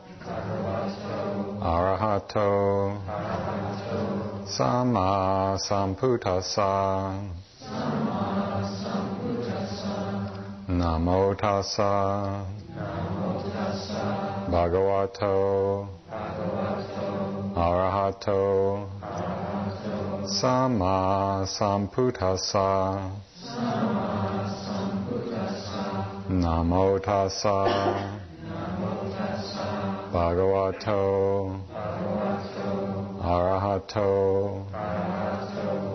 [1.61, 2.97] Arahato,
[4.45, 7.19] Samma Sambuddhassa,
[10.69, 12.45] Namo Tassa,
[14.49, 15.87] Bhagavato,
[17.53, 18.87] Arahato,
[20.25, 23.11] Samma Sambuddhassa,
[26.29, 27.65] Namo Tassa,
[30.11, 31.59] Bhagavato,
[33.21, 34.65] Arahato,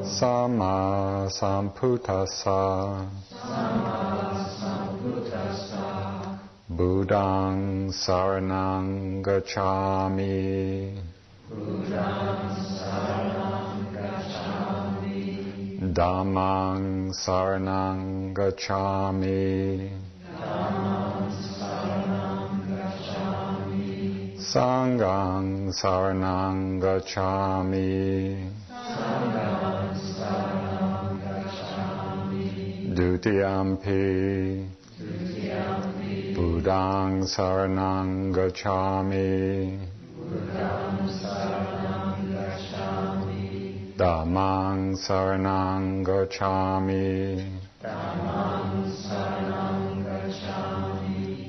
[0.04, 3.09] Samma Sambuddhassa,
[6.70, 10.94] Buddhang Saranang Gacchami,
[15.99, 19.90] Dhammang Saranang Gacchami,
[24.38, 28.46] Sanghang Saranang Gacchami.
[32.94, 34.70] Dutiyampi.
[36.36, 39.82] Buddhang Saranang Gacchami.
[43.99, 47.42] Dhammang Saranang Gacchami.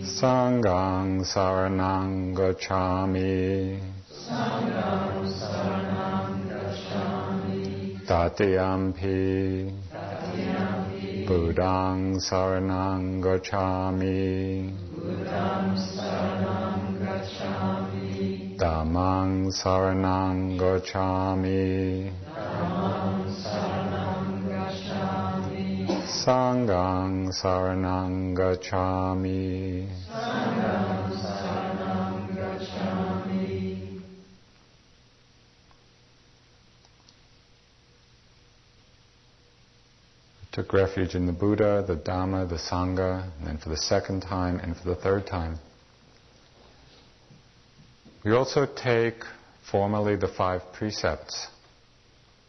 [0.02, 3.78] Sanghang Saranang Gacchami.
[4.10, 8.02] Sanghang Saranang Gacchami.
[8.10, 9.70] Tatiyampi.
[9.94, 11.30] Tatiyampi.
[11.30, 14.74] Buddhang Saranang Gacchami.
[14.98, 18.09] Buddhang Saranang Gacchami.
[18.60, 22.12] Dhammang Saranang Gacchami.
[26.04, 29.88] Sanghang Saranang Gacchami.
[30.12, 34.02] Sanghang Saranang Gacchami.
[40.52, 44.60] took refuge in the Buddha, the Dhamma, the Sangha, and then for the second time
[44.60, 45.60] and for the third time.
[48.24, 49.24] We also take
[49.72, 51.48] formally the five precepts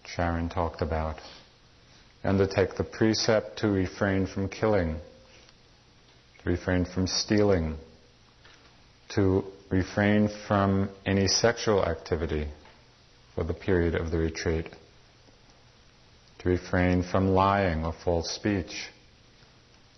[0.04, 1.20] Sharon talked about.
[2.24, 4.96] Undertake the precept to refrain from killing,
[6.42, 7.76] to refrain from stealing,
[9.10, 12.48] to refrain from any sexual activity
[13.34, 14.66] for the period of the retreat,
[16.40, 18.88] to refrain from lying or false speech,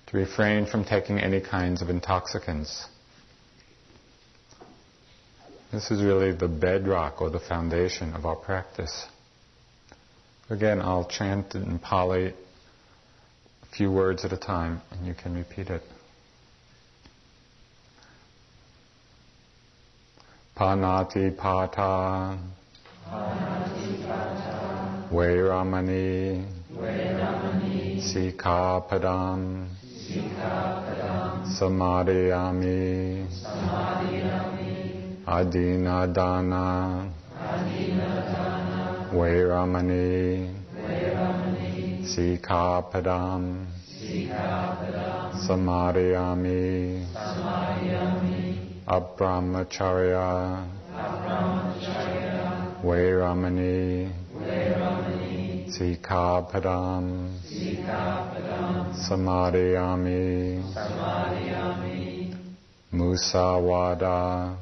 [0.09, 2.87] to refrain from taking any kinds of intoxicants.
[5.73, 9.07] This is really the bedrock or the foundation of our practice.
[10.51, 12.35] Again, I'll chant in Pali a
[13.75, 15.83] few words at a time and you can repeat it.
[20.55, 22.39] Panati Pata.
[25.11, 26.45] Veramani.
[28.13, 29.69] Sikkhapadam.
[31.59, 33.27] Samadiyami.
[35.27, 37.09] Adinnadana.
[37.39, 38.83] Adinnadana
[40.75, 42.03] Veramani.
[42.03, 43.67] Sikkhapadam.
[45.47, 47.07] Samadiyami.
[48.87, 50.67] Abrahmacariya.
[52.85, 54.11] Veramani.
[55.71, 57.05] Sikkhapadam.
[58.95, 60.63] Samadiyami.
[62.93, 64.62] Musavada.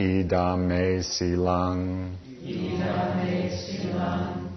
[0.00, 2.16] Idame silang.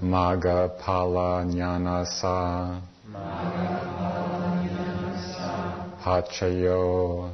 [0.01, 2.81] Maga pala jnanasa.
[6.01, 7.31] Pachayo.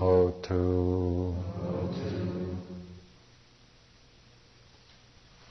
[0.00, 1.34] Hotu.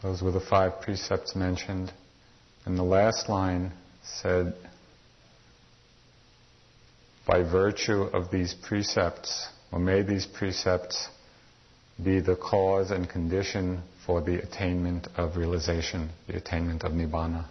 [0.01, 1.93] Those were the five precepts mentioned.
[2.65, 3.71] And the last line
[4.03, 4.53] said,
[7.25, 11.09] by virtue of these precepts, or may these precepts
[12.01, 17.45] be the cause and condition for the attainment of realization, the attainment of Nibbana.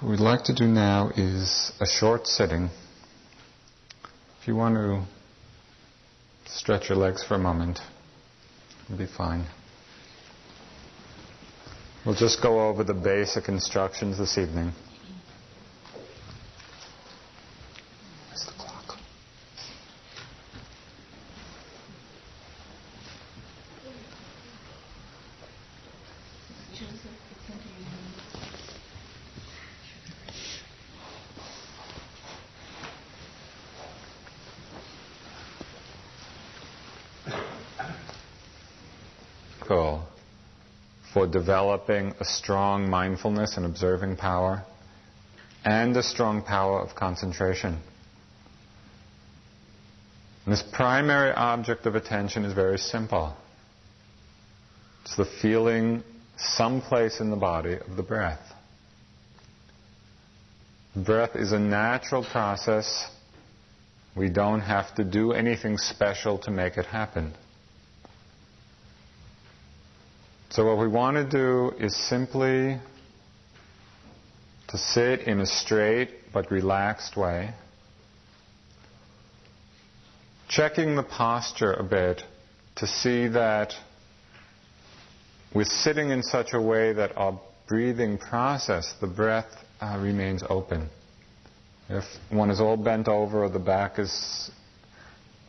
[0.00, 2.70] what we'd like to do now is a short sitting.
[4.40, 5.02] If you want to
[6.46, 7.80] stretch your legs for a moment,
[8.86, 9.44] it'll be fine.
[12.06, 14.72] We'll just go over the basic instructions this evening.
[18.28, 18.98] Where's the clock?
[39.60, 40.02] Cool.
[41.12, 44.62] For developing a strong mindfulness and observing power
[45.64, 47.72] and a strong power of concentration.
[50.44, 53.34] And this primary object of attention is very simple.
[55.04, 56.02] It's the feeling
[56.36, 58.44] someplace in the body of the breath.
[60.94, 63.06] Breath is a natural process.
[64.14, 67.32] We don't have to do anything special to make it happen.
[70.50, 72.78] So, what we want to do is simply
[74.68, 77.50] to sit in a straight but relaxed way,
[80.48, 82.22] checking the posture a bit
[82.76, 83.74] to see that
[85.54, 90.88] we're sitting in such a way that our breathing process, the breath, uh, remains open.
[91.90, 94.50] If one is all bent over or the back is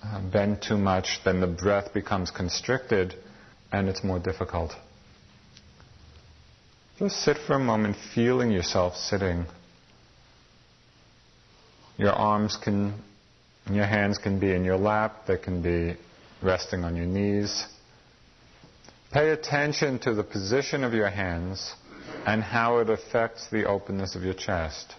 [0.04, 3.16] uh, bent too much, then the breath becomes constricted
[3.72, 4.74] and it's more difficult.
[7.00, 9.46] Just sit for a moment, feeling yourself sitting.
[11.98, 12.94] Your arms can,
[13.72, 15.98] your hands can be in your lap, they can be
[16.44, 17.66] resting on your knees.
[19.14, 21.74] Pay attention to the position of your hands
[22.26, 24.94] and how it affects the openness of your chest.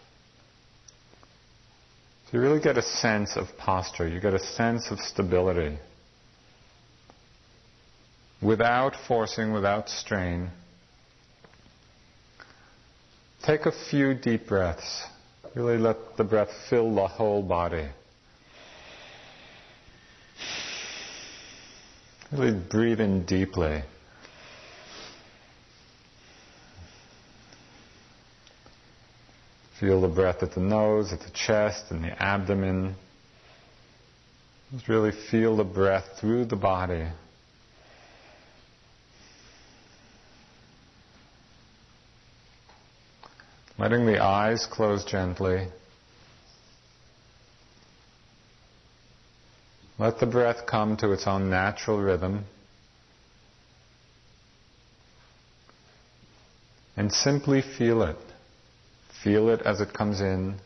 [2.24, 5.78] So you really get a sense of posture, you get a sense of stability.
[8.40, 10.51] Without forcing, without strain.
[13.43, 15.03] Take a few deep breaths.
[15.55, 17.88] Really let the breath fill the whole body.
[22.30, 23.82] Really breathe in deeply.
[29.80, 32.95] Feel the breath at the nose, at the chest, and the abdomen.
[34.72, 37.07] Just really feel the breath through the body.
[43.81, 45.66] Letting the eyes close gently.
[49.99, 52.45] Let the breath come to its own natural rhythm.
[56.95, 58.18] And simply feel it.
[59.24, 60.57] Feel it as it comes in.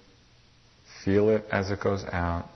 [1.04, 2.48] Feel it as it goes out.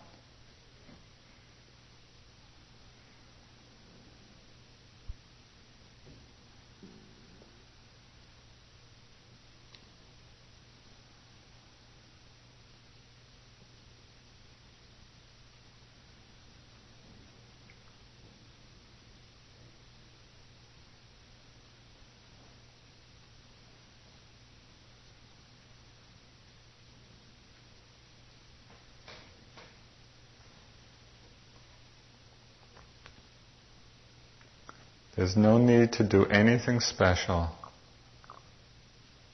[35.29, 37.51] There's no need to do anything special.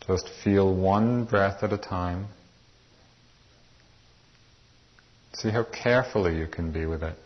[0.08, 2.26] Just feel one breath at a time.
[5.34, 7.16] See how carefully you can be with it.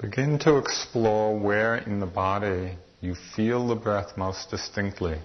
[0.00, 5.18] Begin to explore where in the body you feel the breath most distinctly.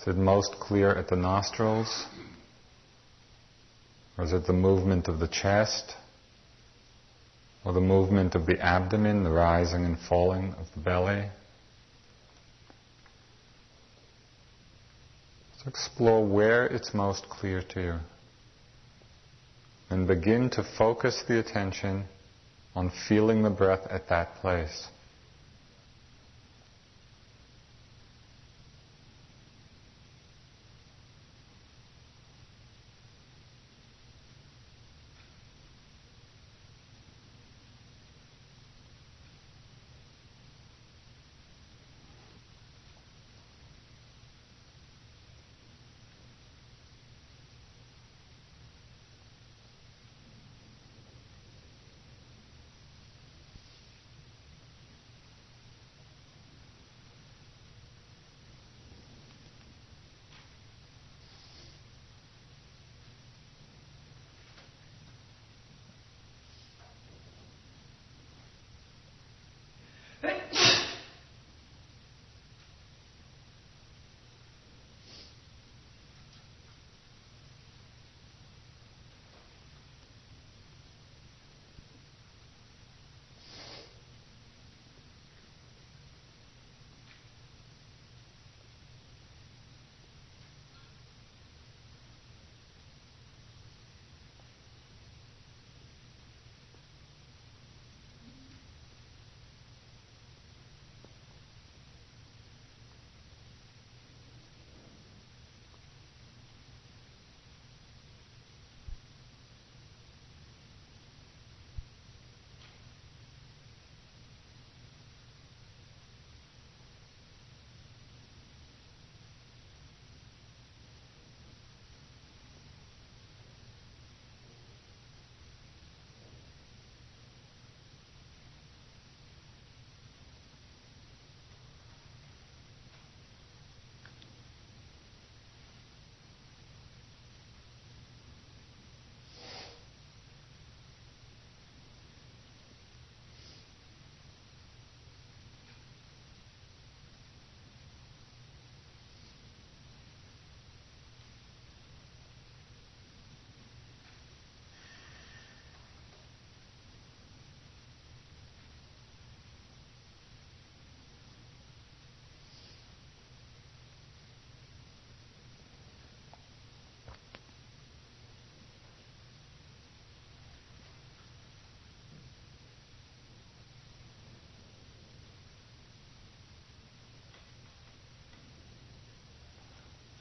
[0.00, 2.06] Is it most clear at the nostrils?
[4.18, 5.94] Or is it the movement of the chest?
[7.64, 11.26] Or the movement of the abdomen, the rising and falling of the belly?
[15.58, 17.94] So explore where it's most clear to you.
[19.90, 22.06] And begin to focus the attention
[22.74, 24.88] on feeling the breath at that place.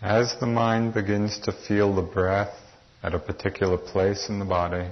[0.03, 2.53] As the mind begins to feel the breath
[3.01, 4.89] at a particular place in the body,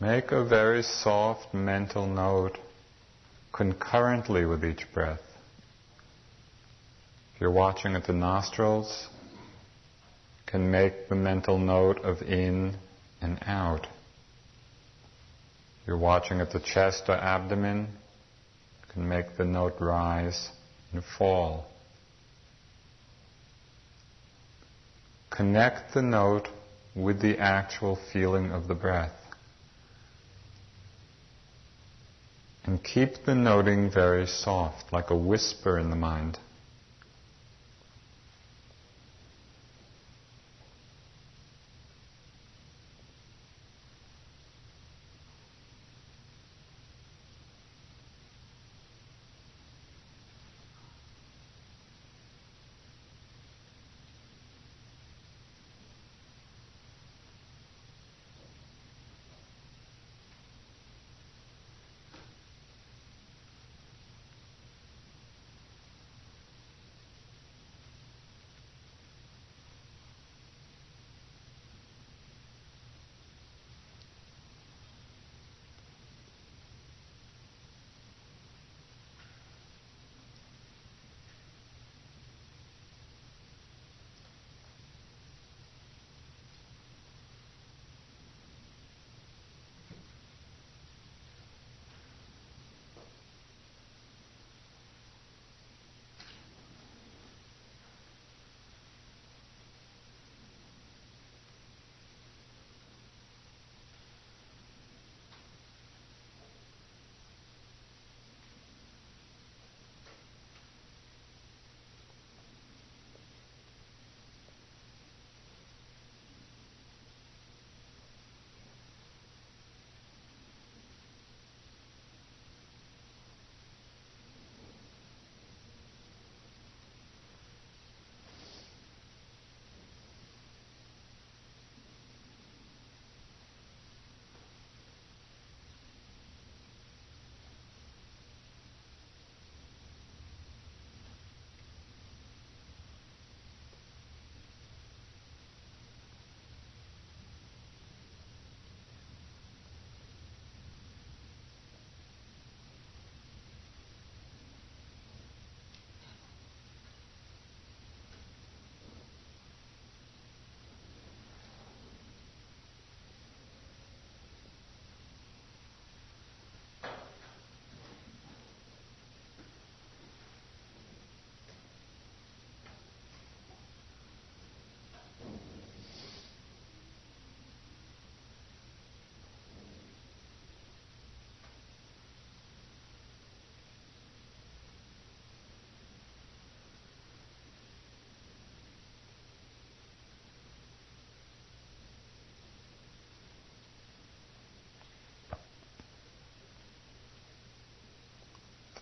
[0.00, 2.58] make a very soft mental note
[3.52, 5.22] concurrently with each breath.
[7.36, 9.06] If you're watching at the nostrils,
[10.46, 12.74] can make the mental note of in
[13.20, 13.86] and out.
[15.82, 17.86] If you're watching at the chest or abdomen,
[18.92, 20.48] can make the note rise
[20.92, 21.68] and fall.
[25.32, 26.48] Connect the note
[26.94, 29.16] with the actual feeling of the breath.
[32.64, 36.38] And keep the noting very soft, like a whisper in the mind.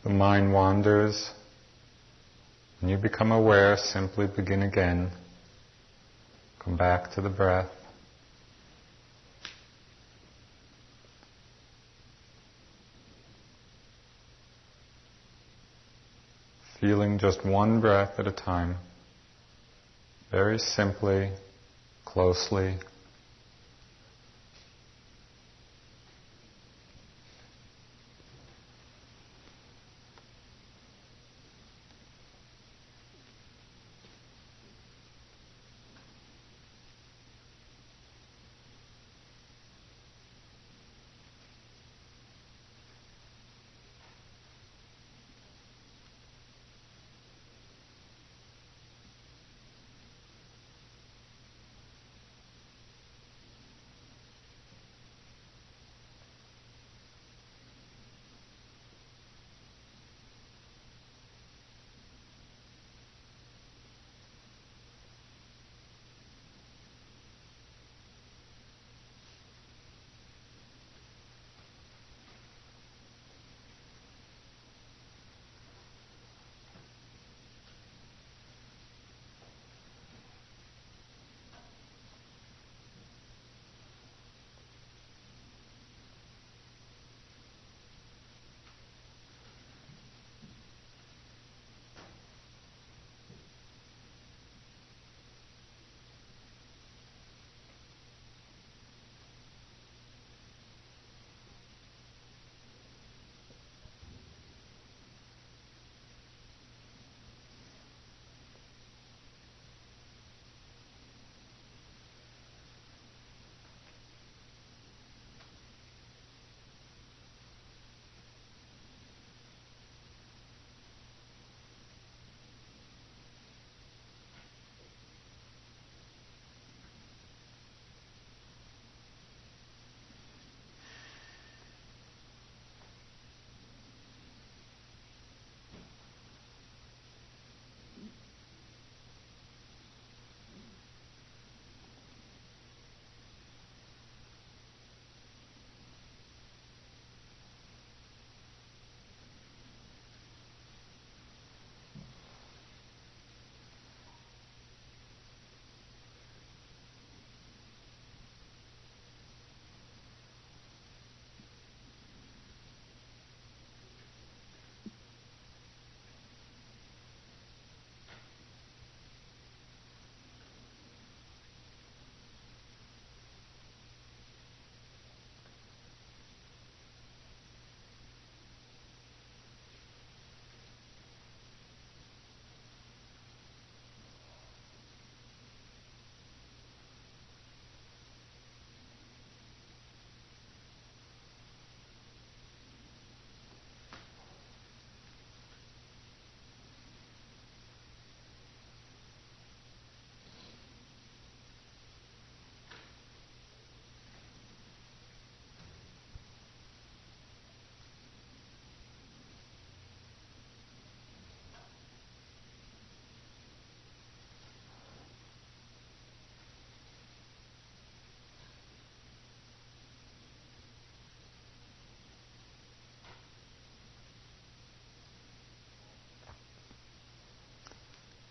[0.02, 1.30] The mind wanders
[2.80, 5.10] and you become aware, simply begin again.
[6.60, 7.70] Come back to the breath.
[16.80, 18.76] Feeling just one breath at a time,
[20.30, 21.30] very simply,
[22.06, 22.76] closely,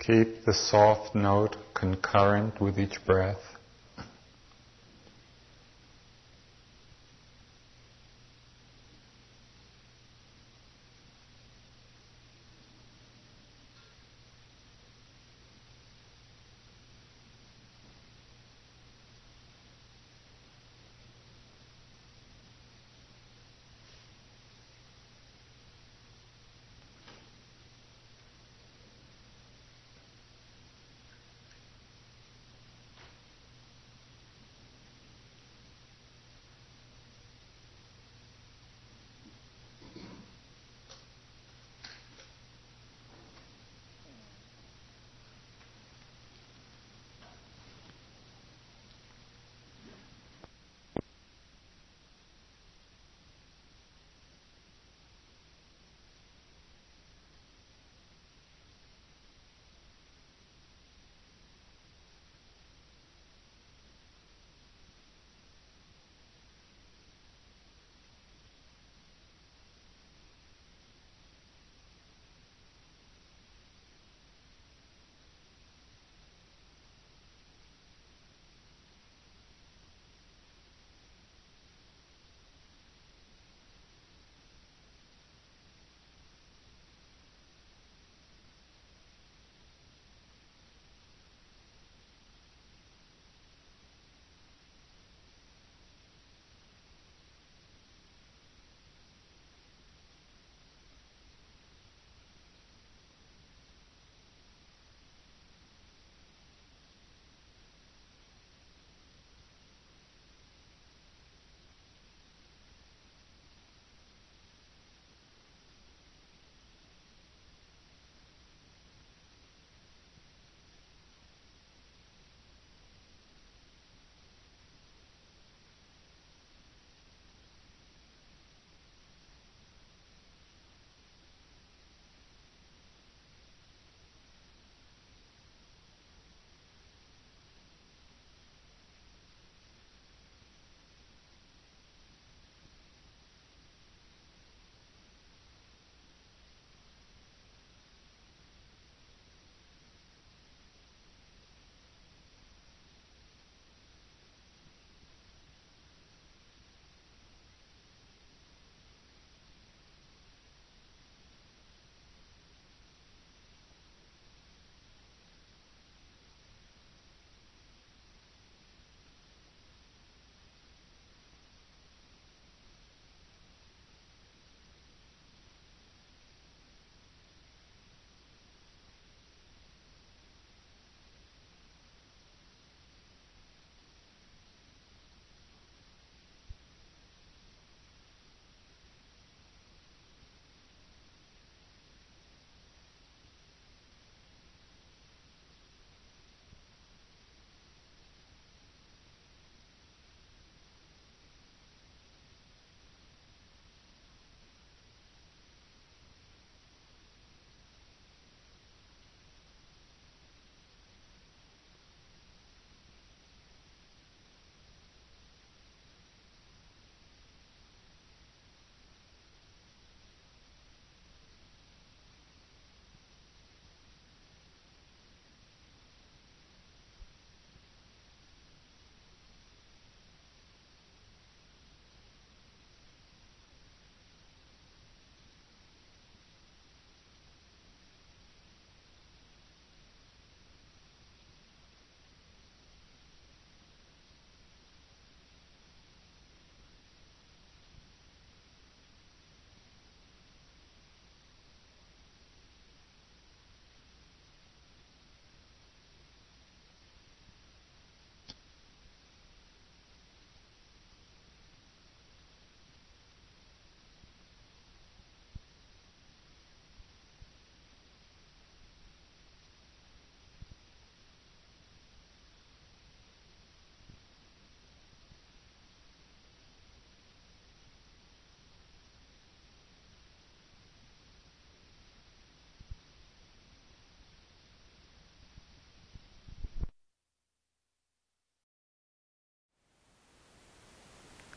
[0.09, 3.58] Keep the soft note concurrent with each breath.